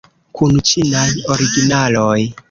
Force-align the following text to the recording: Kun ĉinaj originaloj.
Kun 0.39 0.55
ĉinaj 0.69 1.03
originaloj. 1.35 2.17